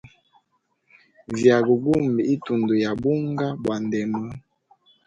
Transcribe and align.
Vyaga 1.35 1.73
gumbe 1.83 2.21
itundu 2.35 2.73
ya 2.83 2.91
bunga 3.01 3.47
bwa 3.61 3.75
ndema. 3.85 4.21